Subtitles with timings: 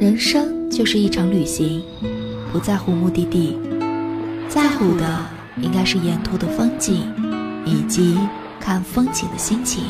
[0.00, 1.82] 人生就是一场旅行，
[2.50, 3.58] 不在乎目的地，
[4.48, 5.26] 在乎的
[5.60, 7.02] 应该是沿途的风景，
[7.66, 8.18] 以及
[8.58, 9.84] 看风景的心情。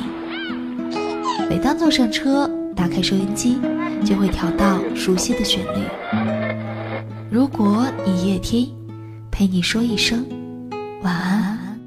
[1.48, 3.60] 每当坐上车，打开收音机，
[4.04, 5.84] 就会调到熟悉的旋律。
[7.30, 8.74] 如果你夜听，
[9.30, 10.26] 陪你说一声
[11.02, 11.80] 晚安。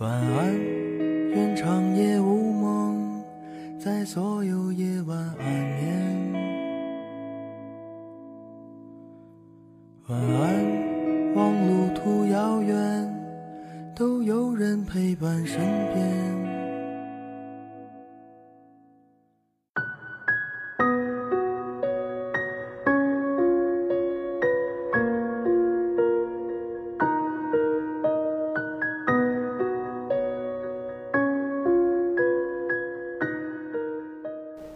[0.00, 0.52] 晚安，
[1.30, 3.22] 愿长夜无梦，
[3.78, 5.97] 在所有夜晚安眠。
[10.08, 12.74] 晚安，望路途遥远，
[13.94, 15.58] 都有人陪伴身
[15.92, 16.48] 边。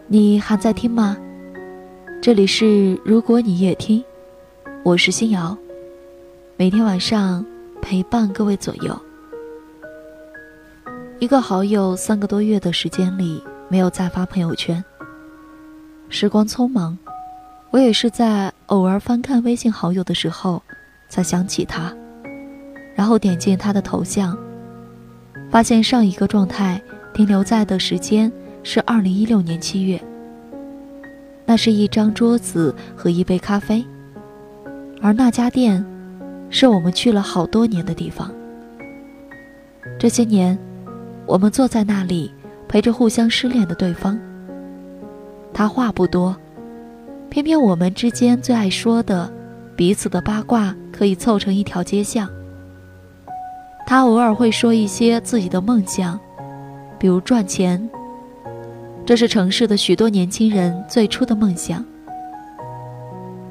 [0.06, 1.16] 你还在听吗？
[2.20, 4.04] 这里是如果你也听。
[4.84, 5.56] 我是新瑶，
[6.56, 7.46] 每天晚上
[7.80, 9.00] 陪伴各位左右。
[11.20, 14.84] 一个好友三个多月的时间里没有再发朋友圈。
[16.08, 16.98] 时光匆忙，
[17.70, 20.60] 我也是在偶尔翻看微信好友的时候，
[21.08, 21.94] 才想起他，
[22.96, 24.36] 然后点进他的头像，
[25.48, 26.82] 发现上一个状态
[27.14, 28.30] 停留在的时间
[28.64, 30.02] 是二零一六年七月。
[31.46, 33.84] 那是一张桌子和一杯咖啡。
[35.02, 35.84] 而那家店，
[36.48, 38.30] 是我们去了好多年的地方。
[39.98, 40.56] 这些年，
[41.26, 42.32] 我们坐在那里，
[42.68, 44.16] 陪着互相失恋的对方。
[45.52, 46.36] 他话不多，
[47.28, 49.28] 偏偏我们之间最爱说的，
[49.74, 52.28] 彼此的八卦可以凑成一条街巷。
[53.84, 56.18] 他偶尔会说一些自己的梦想，
[57.00, 57.90] 比如赚钱。
[59.04, 61.84] 这是城市的许多年轻人最初的梦想。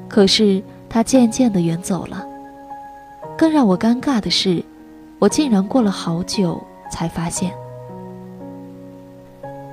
[0.08, 0.62] 可是。
[0.92, 2.22] 他渐渐的远走了。
[3.38, 4.62] 更让我尴尬的是，
[5.18, 7.50] 我竟然过了好久才发现。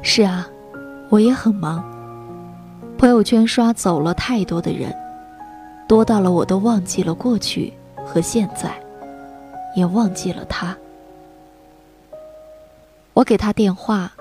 [0.02, 0.48] 是啊，
[1.10, 1.84] 我也很忙。
[2.98, 4.96] 朋友圈刷走了太多的人，
[5.90, 7.74] 多到了我都忘记了过去
[8.06, 8.72] 和现在，
[9.76, 10.76] 也忘记了他。
[13.14, 14.14] 我给他电话，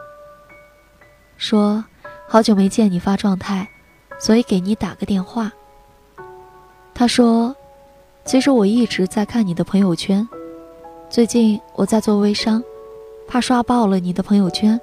[1.37, 1.84] 说
[2.26, 3.69] 好久没见你发状态，
[4.19, 5.53] 所以给你打个电话。
[6.98, 7.54] 他说
[8.26, 10.28] ：“其实我一直在看你的朋友圈，
[11.09, 12.60] 最近我在做微商，
[13.28, 14.81] 怕刷爆了你的朋友圈，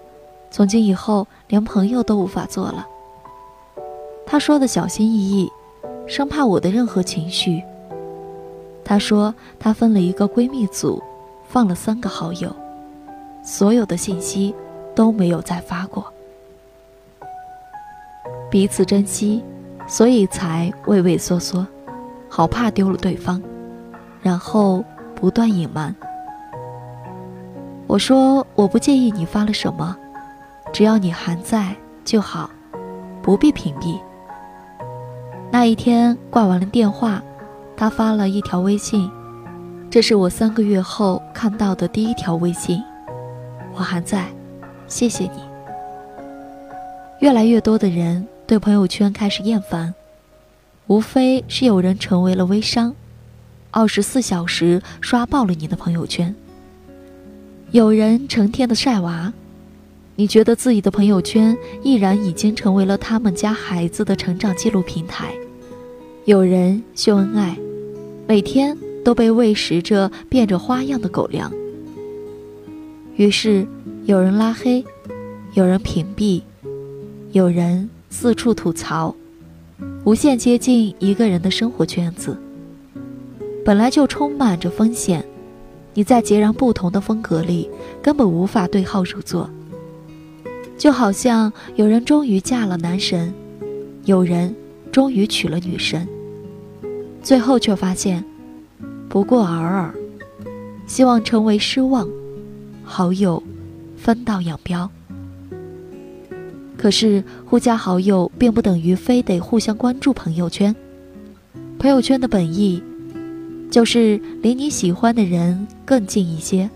[0.49, 2.87] 从今以后连朋友都无法做了。”
[4.25, 5.51] 他说的小心翼翼，
[6.07, 7.61] 生怕我的任何情绪。
[8.85, 11.03] 他说他分了一个闺蜜组，
[11.49, 12.49] 放了三个好友，
[13.43, 14.55] 所有的信息
[14.95, 16.05] 都没有再发过。
[18.49, 19.43] 彼此珍惜，
[19.85, 21.67] 所以才畏畏缩缩。
[22.29, 23.41] 好怕丢了对方，
[24.21, 24.83] 然后
[25.15, 25.95] 不断隐瞒。
[27.87, 29.95] 我说我不介意你发了什么，
[30.73, 32.49] 只要你还在就好，
[33.21, 33.99] 不必屏蔽。
[35.51, 37.21] 那一天挂完了电话，
[37.77, 39.09] 他发了一条微信，
[39.89, 42.83] 这是我三个月后看到的第一条微信。
[43.73, 44.25] 我还在，
[44.87, 45.43] 谢谢你。
[47.19, 49.93] 越来越多的人对朋友圈开始厌烦。
[50.87, 52.95] 无非是有人成为了微商，
[53.71, 56.33] 二十四小时刷爆了你的朋友圈。
[57.71, 59.33] 有人成天的晒娃，
[60.15, 65.33] 你觉得自己的朋友圈毅然已经成为了他们家孩子的成长记录平台。
[66.25, 67.57] 有人秀恩爱，
[68.27, 71.51] 每天都被喂食着变着花样的狗粮。
[73.15, 73.67] 于是
[74.05, 74.85] 有人拉黑，
[75.53, 76.43] 有人屏蔽，
[77.31, 79.15] 有人四处吐槽。
[80.05, 82.37] 无限接近一个人的生活圈子，
[83.65, 85.25] 本来就充满着风险。
[85.95, 87.67] 你在截然不同的风格里，
[88.03, 89.49] 根本无法对号入座。
[90.77, 93.33] 就好像有人终于嫁了男神，
[94.03, 94.55] 有人
[94.91, 96.07] 终于娶了女神，
[97.23, 98.23] 最后却发现，
[99.09, 99.95] 不过尔尔。
[100.85, 102.07] 希望成为失望，
[102.83, 103.41] 好友
[103.97, 104.87] 分道扬镳。
[106.85, 110.75] 可是，互加好友并不等于非得互相关注朋友圈。
[111.79, 112.79] 朋友圈的本意，
[113.71, 116.69] 就是离你喜欢的人更近一些。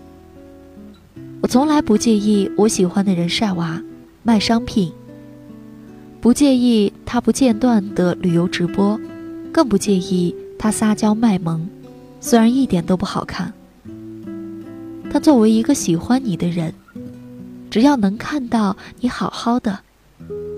[1.40, 3.80] 我从来不介意我喜欢的人晒娃、
[4.24, 4.92] 卖商品，
[6.20, 8.98] 不介意他不间断的旅游直播，
[9.52, 11.64] 更不介意他撒娇卖萌，
[12.20, 13.52] 虽然一点都不好看。
[15.12, 16.74] 但作为一个喜欢你的人，
[17.70, 19.78] 只要能看到你好好的。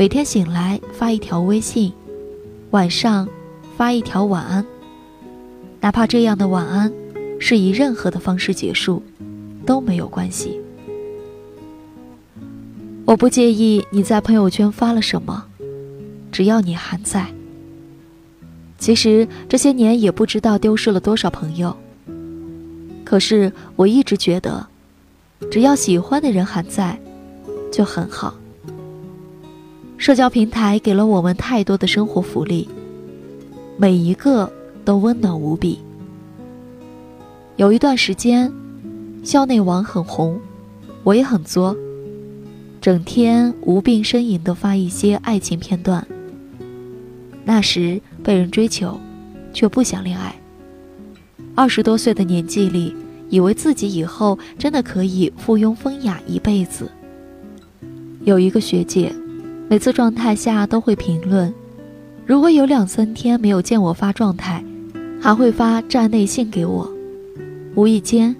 [0.02, 1.93] 每天醒来发一条微信，
[2.72, 3.28] 晚上
[3.76, 4.66] 发一条晚安，
[5.81, 6.93] 哪怕这样的晚安
[7.38, 9.00] 是以任何的方式结束，
[9.64, 10.60] 都没有关系。
[13.04, 15.44] 我不介意你在朋友圈发了什么，
[16.32, 17.32] 只要你还在。
[18.81, 21.76] 其实这些年也不知道丢失了多少朋友，
[23.05, 24.66] 可是我一直觉得，
[25.48, 26.98] 只要喜欢的人还在，
[27.70, 28.34] 就很好。
[30.02, 32.69] 社交平台给了我们太多的生活福利，
[33.76, 34.52] 每一个
[34.84, 35.78] 都温暖无比。
[37.54, 38.52] 有一段时间，
[39.22, 40.40] 校内网很红，
[41.04, 41.76] 我也很作，
[42.81, 46.05] 整天无病呻吟地发一些爱情片段。
[47.44, 48.98] 那时被人追求，
[49.52, 50.34] 却不想恋爱。
[51.55, 52.93] 二十多岁的年纪里，
[53.31, 56.90] 以为自己以后真的可以附庸风雅一辈子。
[58.25, 59.12] 有一个学姐。
[59.72, 61.50] 每次状态下都会评论，
[62.26, 64.62] 如果有两三天没有见我发状态，
[65.19, 66.92] 还会发站内信给我。
[67.74, 68.36] 无意间，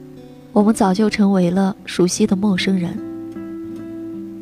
[0.53, 2.99] 我们早就成为了熟悉的陌生人。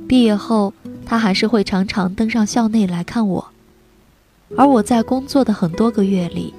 [0.09, 0.75] 毕业后，
[1.07, 3.49] 他还是会常常登上校内来看我，
[4.57, 6.53] 而我在工作的很多个月里，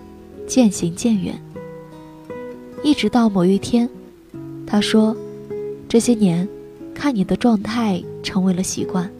[0.47, 1.37] 渐行渐远。
[2.85, 3.89] 一直到某一天，
[4.65, 5.13] 他说
[5.89, 6.47] ：“这些年，
[6.93, 9.11] 看你的状态成为了习惯。”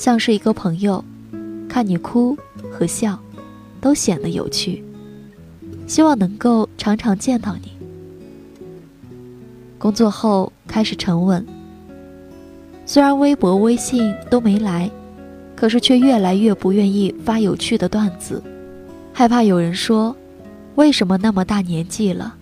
[0.00, 1.04] 像是一个朋友，
[1.68, 2.34] 看你哭
[2.72, 3.18] 和笑，
[3.82, 4.82] 都显得有趣。
[5.86, 7.72] 希望能够常常见到你。
[9.78, 11.46] 工作后开始沉稳，
[12.86, 14.90] 虽然微博、微信都没来，
[15.54, 18.42] 可是却越来越不愿意发有趣的段子，
[19.12, 20.16] 害怕有人说
[20.76, 22.36] ：“为什么那么大年纪了，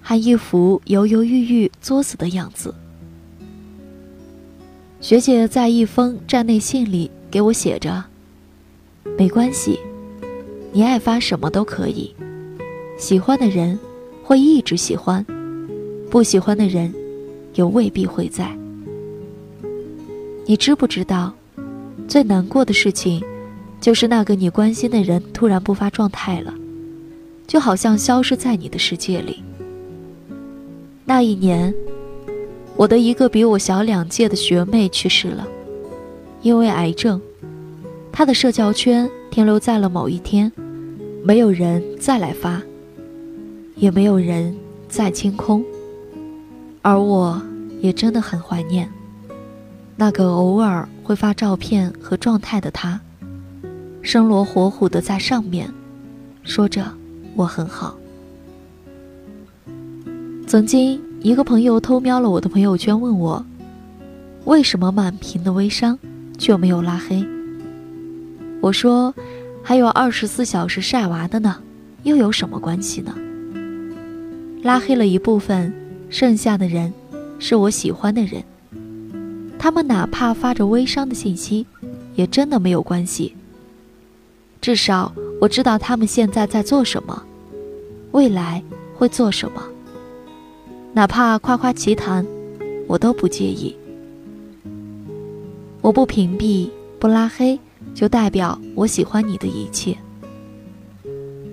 [0.00, 2.72] 还一副犹犹豫豫、作死的样子？”
[5.00, 8.04] 学姐在一封站内信里给我写着
[9.16, 9.80] ：“没关系，
[10.72, 12.14] 你爱发什么都可以。
[12.98, 13.78] 喜欢的人
[14.22, 15.24] 会一直喜欢，
[16.10, 16.92] 不喜欢的人
[17.54, 18.54] 又未必会在。
[20.44, 21.32] 你知不知道，
[22.06, 23.22] 最难过的事情，
[23.80, 26.52] 就是那个你关心的人突然不发状态了，
[27.46, 29.42] 就好像消失在你的世界里。
[31.06, 31.74] 那一年。”
[32.80, 35.46] 我的一个比我小两届的学妹去世了，
[36.40, 37.20] 因为癌症，
[38.10, 40.50] 她的社交圈停留在了某一天，
[41.22, 42.62] 没有人再来发，
[43.76, 44.56] 也没有人
[44.88, 45.62] 再清空，
[46.80, 47.42] 而我
[47.82, 48.90] 也真的很怀念
[49.94, 52.98] 那个偶尔会发照片和状态的她，
[54.00, 55.70] 生龙活虎的在上面，
[56.42, 56.82] 说着
[57.36, 57.98] 我很好，
[60.46, 61.09] 曾经。
[61.22, 63.44] 一个朋友偷瞄了我的朋友圈，问我
[64.46, 65.98] ：“为什么满屏的微商
[66.38, 67.22] 却没有拉黑？”
[68.62, 69.14] 我说
[69.62, 71.58] ：“还有二十四小时晒娃的呢，
[72.04, 73.14] 又有什么关系呢？”
[74.64, 75.70] 拉黑了一部分，
[76.08, 76.90] 剩下的人
[77.38, 78.42] 是我喜欢的人，
[79.58, 81.66] 他们哪怕发着微商的信息，
[82.14, 83.36] 也真的没有关系。
[84.62, 87.22] 至少我知道他们现在在做什么，
[88.12, 88.62] 未来
[88.96, 89.62] 会做什么。
[90.92, 92.26] 哪怕夸夸其谈，
[92.88, 93.74] 我都不介意。
[95.80, 97.58] 我不屏蔽、不拉黑，
[97.94, 99.96] 就代表我喜欢你的一切。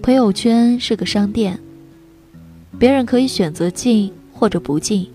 [0.01, 1.59] 朋友圈是个商店，
[2.79, 5.07] 别人可以选择进或者不进，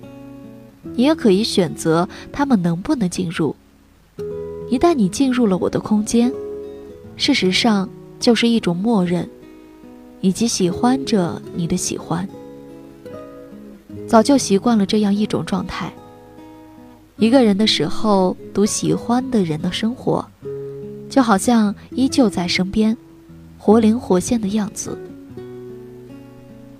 [0.95, 3.57] 你也可以选择他们能不能进入。
[4.71, 6.33] 一旦你进入了我的空间，
[7.17, 7.89] 事实上
[8.21, 9.29] 就是一种默认，
[10.21, 12.27] 以及喜欢着你的喜欢。
[14.13, 15.91] 早就习惯了这样一种状态。
[17.17, 20.23] 一个人的时候，读喜欢的人的生活，
[21.09, 22.95] 就好像依旧在身边，
[23.57, 24.99] 活灵活现的样子。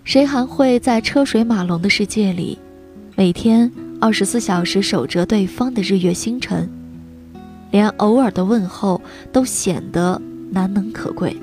[0.05, 2.59] 谁还会在车水马龙的世界里，
[3.17, 6.69] 每天二十四小时守着对方的日月星辰，
[7.71, 9.01] 连偶尔的问候
[9.33, 10.21] 都显得
[10.51, 11.35] 难能可贵？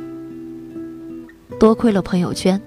[1.60, 2.62] 多亏了朋友圈，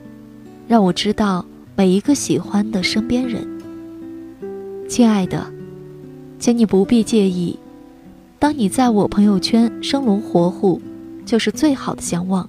[0.66, 1.46] 让我知道。
[1.82, 3.44] 每一个喜欢的身边人，
[4.88, 5.52] 亲爱的，
[6.38, 7.58] 请你不必介意。
[8.38, 10.80] 当你在我朋友圈生龙活虎，
[11.26, 12.48] 就是最好的相望。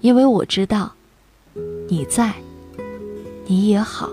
[0.00, 0.94] 因为我知道，
[1.88, 2.34] 你在，
[3.46, 4.10] 你也好。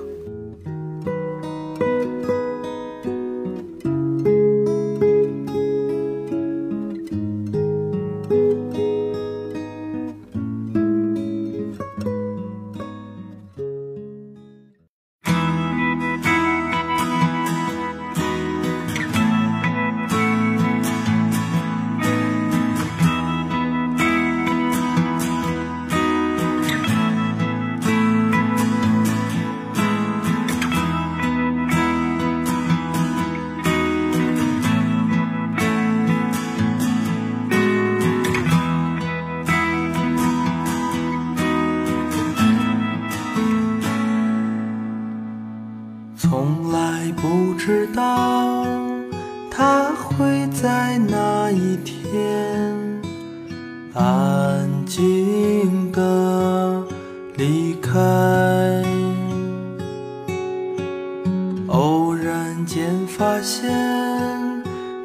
[63.17, 63.71] 发现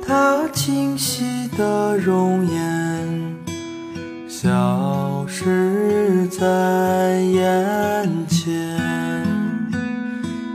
[0.04, 3.36] 她清晰的容颜
[4.28, 8.80] 消失在眼前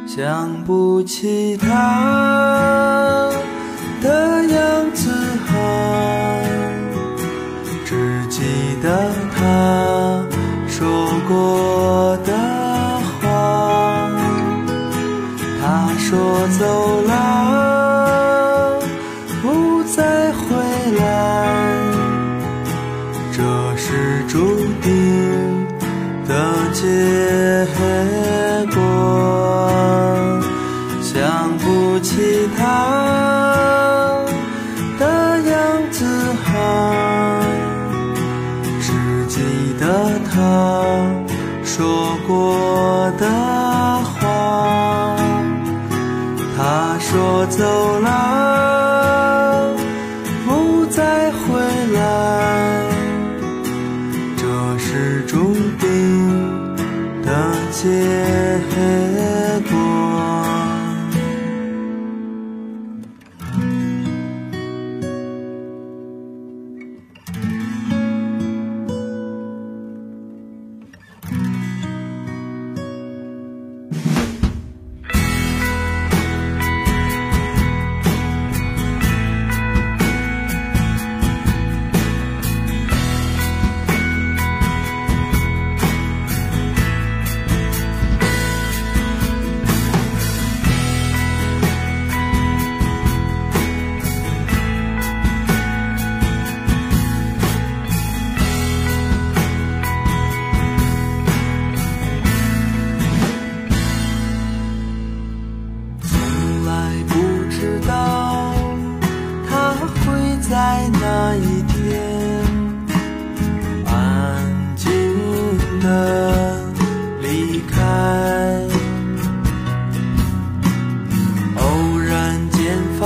[0.06, 3.30] 想不起她
[4.02, 5.10] 的样子
[5.48, 6.42] 哈
[7.86, 8.42] 只记
[8.84, 10.26] 得她
[10.68, 12.75] 说过的
[16.48, 18.80] 走了，
[19.42, 20.42] 不再回
[20.98, 21.04] 来，
[23.32, 23.42] 这
[23.76, 25.66] 是注定
[26.28, 26.32] 的
[26.74, 26.84] 结
[28.74, 28.76] 果。
[31.02, 31.14] 想
[31.58, 32.62] 不起他
[35.00, 35.04] 的
[35.50, 35.54] 样
[35.92, 36.06] 子
[36.44, 36.48] 好，
[38.82, 38.88] 只
[39.28, 39.34] 记
[39.80, 39.84] 得
[40.32, 40.34] 他
[41.64, 42.32] 说过
[43.18, 43.26] 的
[47.48, 48.35] 走了，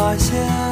[0.09, 0.68] 发现。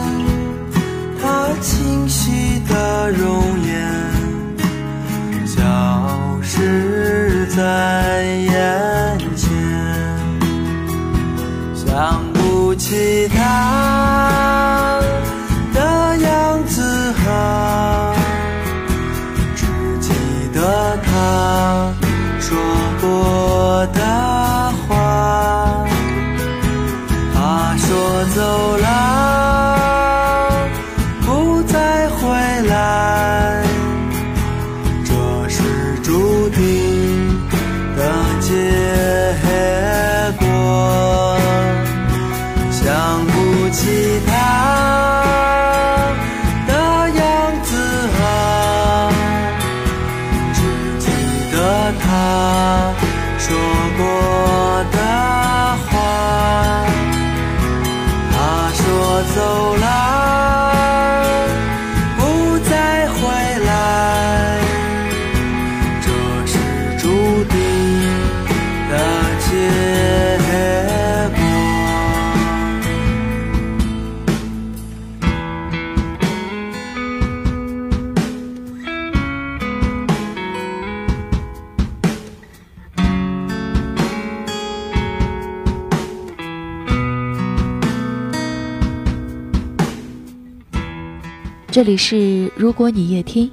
[91.77, 93.51] 这里是如果你夜听，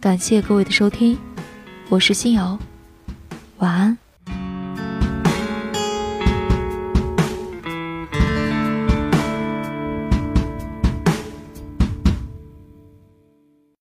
[0.00, 1.18] 感谢各位的收听，
[1.88, 2.56] 我是新瑶，
[3.56, 3.98] 晚安。